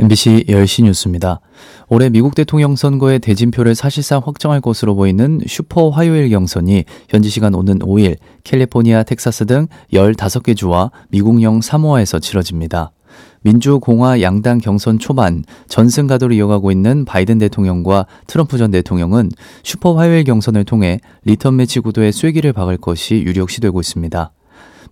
[0.00, 1.40] MBC 10시 뉴스입니다.
[1.88, 7.80] 올해 미국 대통령 선거의 대진표를 사실상 확정할 것으로 보이는 슈퍼 화요일 경선이 현지 시간 오는
[7.80, 12.92] 5일 캘리포니아, 텍사스 등 15개 주와 미국령 사모아에서 치러집니다.
[13.42, 19.30] 민주, 공화, 양당 경선 초반 전승 가도를 이어가고 있는 바이든 대통령과 트럼프 전 대통령은
[19.64, 24.30] 슈퍼 화요일 경선을 통해 리턴 매치 구도에 쐐기를 박을 것이 유력시되고 있습니다.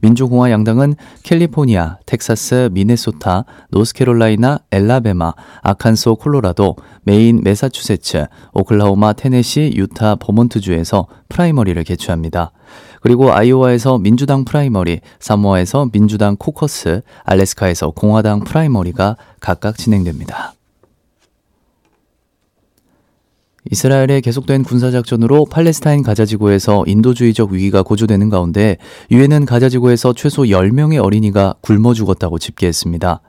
[0.01, 11.07] 민주공화 양당은 캘리포니아, 텍사스, 미네소타, 노스캐롤라이나, 앨라배마, 아칸소, 콜로라도, 메인, 매사추세츠, 오클라호마, 테네시, 유타, 버몬트주에서
[11.29, 12.53] 프라이머리를 개최합니다.
[13.01, 20.55] 그리고 아이오와에서 민주당 프라이머리, 사모아에서 민주당 코커스, 알래스카에서 공화당 프라이머리가 각각 진행됩니다.
[23.71, 28.77] 이스라엘의 계속된 군사작전으로 팔레스타인 가자지구에서 인도주의적 위기가 고조되는 가운데
[29.11, 33.21] 유엔은 가자지구에서 최소 10명의 어린이가 굶어 죽었다고 집계했습니다.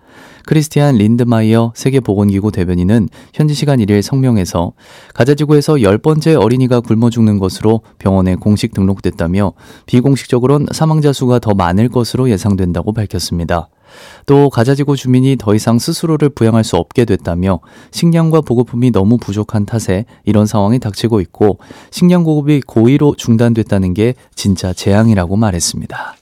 [0.45, 4.73] 크리스티안 린드마이어 세계보건기구 대변인은 현지 시간 1일 성명에서
[5.13, 9.53] 가자지구에서 10번째 어린이가 굶어 죽는 것으로 병원에 공식 등록됐다며
[9.87, 13.69] 비공식적으론 사망자 수가 더 많을 것으로 예상된다고 밝혔습니다.
[14.25, 17.59] 또 가자지구 주민이 더 이상 스스로를 부양할 수 없게 됐다며
[17.91, 21.59] 식량과 보급품이 너무 부족한 탓에 이런 상황이 닥치고 있고
[21.91, 26.16] 식량 공급이 고의로 중단됐다는 게 진짜 재앙이라고 말했습니다.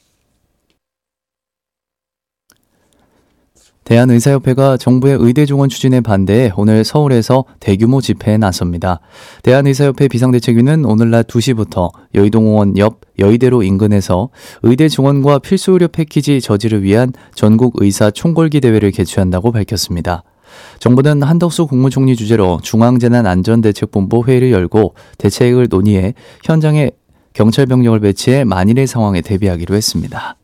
[3.85, 8.99] 대한의사협회가 정부의 의대 종원 추진에 반대해 오늘 서울에서 대규모 집회에 나섭니다.
[9.43, 14.29] 대한의사협회 비상대책위는 오늘 낮 2시부터 여의동공원 옆 여의대로 인근에서
[14.63, 20.23] 의대 종원과 필수 의료 패키지 저지를 위한 전국 의사 총궐기 대회를 개최한다고 밝혔습니다.
[20.79, 26.89] 정부는 한덕수 국무총리 주재로 중앙재난안전대책본부 회의를 열고 대책을 논의해 현장에
[27.33, 30.37] 경찰 병력을 배치해 만일의 상황에 대비하기로 했습니다.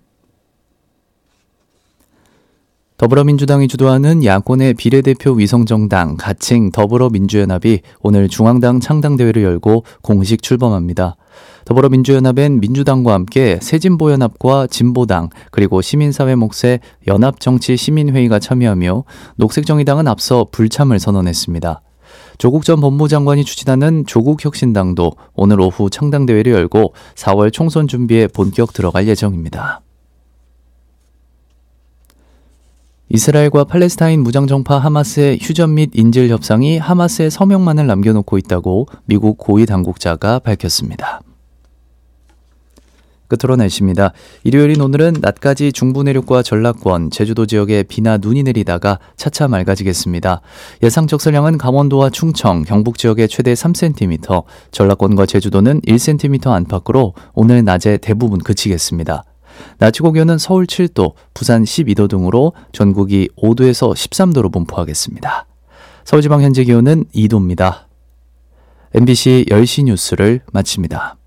[3.01, 11.15] 더불어민주당이 주도하는 야권의 비례대표 위성정당 가칭 더불어민주연합이 오늘 중앙당 창당대회를 열고 공식 출범합니다.
[11.65, 19.03] 더불어민주연합엔 민주당과 함께 새진보연합과 진보당 그리고 시민사회 몫의 연합정치시민회의가 참여하며
[19.37, 21.81] 녹색정의당은 앞서 불참을 선언했습니다.
[22.37, 29.81] 조국 전 법무장관이 추진하는 조국혁신당도 오늘 오후 창당대회를 열고 4월 총선 준비에 본격 들어갈 예정입니다.
[33.13, 40.39] 이스라엘과 팔레스타인 무장정파 하마스의 휴전 및 인질 협상이 하마스의 서명만을 남겨놓고 있다고 미국 고위 당국자가
[40.39, 41.19] 밝혔습니다.
[43.27, 44.13] 끝으로 날씨입니다.
[44.43, 50.41] 일요일인 오늘은 낮까지 중부 내륙과 전라권, 제주도 지역에 비나 눈이 내리다가 차차 맑아지겠습니다.
[50.83, 58.39] 예상 적설량은 강원도와 충청, 경북 지역에 최대 3cm, 전라권과 제주도는 1cm 안팎으로 오늘 낮에 대부분
[58.39, 59.23] 그치겠습니다.
[59.77, 65.45] 낮 최고 기온은 서울 7도, 부산 12도 등으로 전국이 5도에서 13도로 분포하겠습니다.
[66.03, 67.85] 서울지방 현재 기온은 2도입니다.
[68.93, 71.20] MBC 10시 뉴스를 마칩니다.